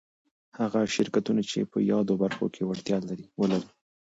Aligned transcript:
هغه 0.59 0.79
شرکتونه 0.95 1.41
چي 1.49 1.59
په 1.71 1.77
يادو 1.91 2.13
برخو 2.23 2.45
کي 2.55 2.61
وړتيا 2.65 2.97
ولري 3.39 3.67